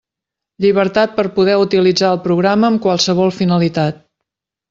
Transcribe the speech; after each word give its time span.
Llibertat 0.63 1.11
per 1.17 1.25
poder 1.35 1.57
utilitzar 1.65 2.09
el 2.17 2.19
programa 2.25 2.71
amb 2.71 2.83
qualsevol 2.87 3.35
finalitat. 3.43 4.01